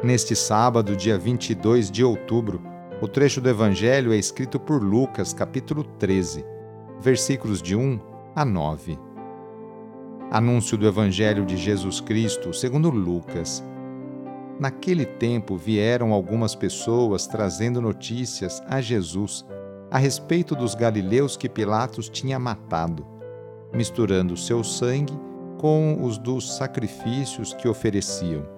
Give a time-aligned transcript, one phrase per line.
[0.00, 2.62] Neste sábado, dia 22 de outubro,
[3.02, 6.44] o trecho do Evangelho é escrito por Lucas, capítulo 13,
[7.00, 7.98] versículos de 1
[8.32, 8.96] a 9.
[10.30, 13.64] Anúncio do Evangelho de Jesus Cristo, segundo Lucas.
[14.60, 19.44] Naquele tempo vieram algumas pessoas trazendo notícias a Jesus
[19.90, 23.04] a respeito dos galileus que Pilatos tinha matado,
[23.74, 25.18] misturando seu sangue
[25.58, 28.57] com os dos sacrifícios que ofereciam.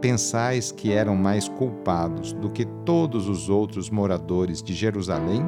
[0.00, 5.42] Pensais que eram mais culpados do que todos os outros moradores de Jerusalém?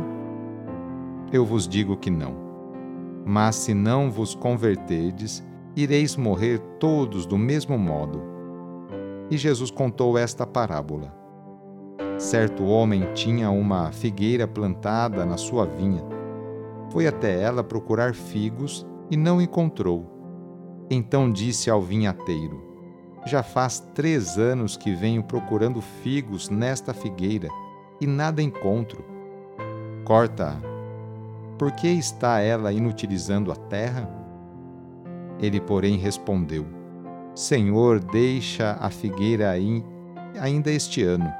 [1.33, 2.37] Eu vos digo que não.
[3.25, 5.43] Mas se não vos converterdes,
[5.75, 8.23] ireis morrer todos do mesmo modo.
[9.31, 11.17] E Jesus contou esta parábola.
[12.19, 16.05] Certo homem tinha uma figueira plantada na sua vinha.
[16.91, 20.05] Foi até ela procurar figos e não encontrou.
[20.91, 22.72] Então disse ao vinhateiro:
[23.25, 27.49] já faz três anos que venho procurando figos nesta figueira
[28.01, 29.05] e nada encontro.
[30.05, 30.57] Corta-a.
[31.57, 34.09] Por que está ela inutilizando a terra?
[35.39, 36.67] Ele, porém, respondeu:
[37.35, 39.85] Senhor, deixa a figueira aí
[40.41, 41.33] ainda este ano.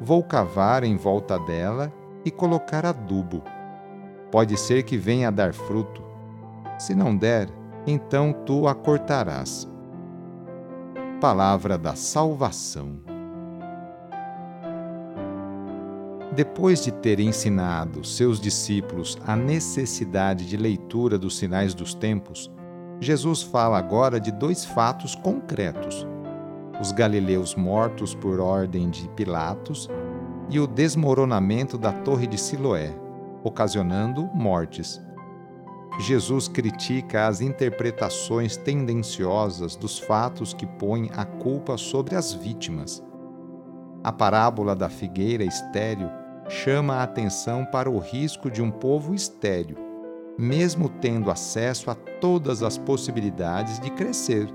[0.00, 1.92] Vou cavar em volta dela
[2.24, 3.42] e colocar adubo.
[4.30, 6.02] Pode ser que venha a dar fruto.
[6.78, 7.48] Se não der,
[7.86, 9.66] então tu a cortarás
[11.20, 13.00] palavra da salvação.
[16.34, 22.50] Depois de ter ensinado seus discípulos a necessidade de leitura dos sinais dos tempos,
[23.00, 26.06] Jesus fala agora de dois fatos concretos:
[26.78, 29.88] os galileus mortos por ordem de Pilatos
[30.50, 32.94] e o desmoronamento da Torre de Siloé,
[33.42, 35.05] ocasionando mortes.
[35.98, 43.02] Jesus critica as interpretações tendenciosas dos fatos que põem a culpa sobre as vítimas.
[44.04, 46.08] A parábola da figueira estéril
[46.48, 49.76] chama a atenção para o risco de um povo estéril,
[50.38, 54.48] mesmo tendo acesso a todas as possibilidades de crescer.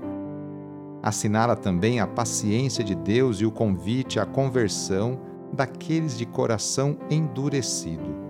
[1.02, 5.18] Assinala também a paciência de Deus e o convite à conversão
[5.52, 8.21] daqueles de coração endurecido.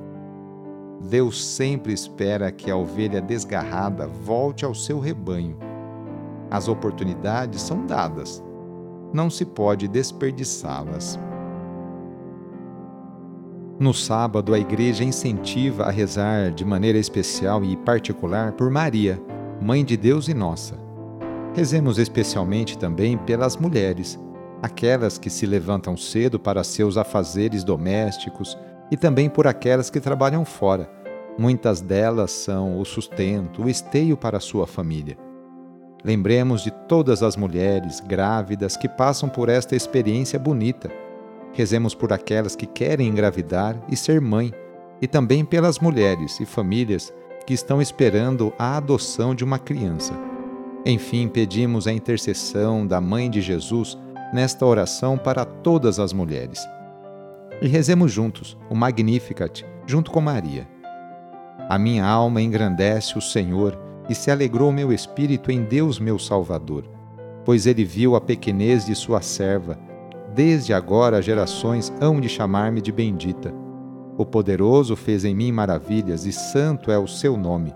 [1.02, 5.56] Deus sempre espera que a ovelha desgarrada volte ao seu rebanho.
[6.50, 8.42] As oportunidades são dadas,
[9.12, 11.18] não se pode desperdiçá-las.
[13.80, 19.20] No sábado, a igreja incentiva a rezar de maneira especial e particular por Maria,
[19.60, 20.76] Mãe de Deus e nossa.
[21.54, 24.18] Rezemos especialmente também pelas mulheres,
[24.62, 28.56] aquelas que se levantam cedo para seus afazeres domésticos
[28.92, 30.86] e também por aquelas que trabalham fora.
[31.38, 35.16] Muitas delas são o sustento, o esteio para a sua família.
[36.04, 40.90] Lembremos de todas as mulheres grávidas que passam por esta experiência bonita.
[41.54, 44.52] Rezemos por aquelas que querem engravidar e ser mãe,
[45.00, 47.10] e também pelas mulheres e famílias
[47.46, 50.12] que estão esperando a adoção de uma criança.
[50.84, 53.96] Enfim, pedimos a intercessão da Mãe de Jesus
[54.34, 56.62] nesta oração para todas as mulheres.
[57.62, 60.68] E rezemos juntos o Magnificat, junto com Maria.
[61.68, 63.78] A minha alma engrandece o Senhor
[64.08, 66.84] e se alegrou meu espírito em Deus meu Salvador,
[67.44, 69.78] pois ele viu a pequenez de sua serva.
[70.34, 73.54] Desde agora gerações hão de chamar-me de bendita.
[74.18, 77.72] O poderoso fez em mim maravilhas e santo é o seu nome.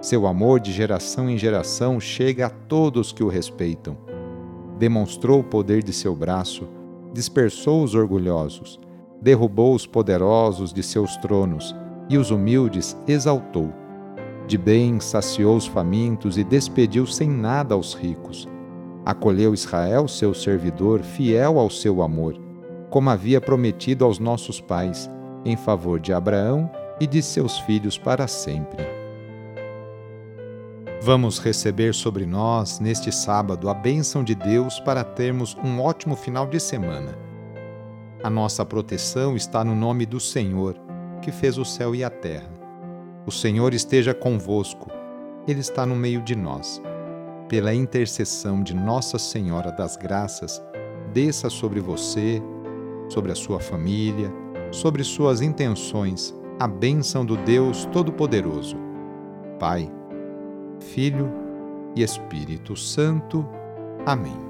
[0.00, 3.98] Seu amor de geração em geração chega a todos que o respeitam.
[4.78, 6.66] Demonstrou o poder de seu braço,
[7.12, 8.80] dispersou os orgulhosos,
[9.20, 11.74] derrubou os poderosos de seus tronos
[12.08, 13.72] e os humildes exaltou.
[14.46, 18.48] De bem saciou os famintos e despediu sem nada aos ricos.
[19.04, 22.36] Acolheu Israel, seu servidor, fiel ao seu amor,
[22.90, 25.08] como havia prometido aos nossos pais
[25.44, 26.70] em favor de Abraão
[27.00, 28.84] e de seus filhos para sempre.
[31.02, 36.46] Vamos receber sobre nós, neste sábado, a bênção de Deus para termos um ótimo final
[36.46, 37.29] de semana.
[38.22, 40.76] A nossa proteção está no nome do Senhor,
[41.22, 42.50] que fez o céu e a terra.
[43.26, 44.90] O Senhor esteja convosco,
[45.48, 46.82] Ele está no meio de nós.
[47.48, 50.62] Pela intercessão de Nossa Senhora das Graças,
[51.14, 52.42] desça sobre você,
[53.08, 54.30] sobre a sua família,
[54.70, 58.76] sobre suas intenções a bênção do Deus Todo-Poderoso,
[59.58, 59.90] Pai,
[60.78, 61.32] Filho
[61.96, 63.48] e Espírito Santo.
[64.04, 64.49] Amém.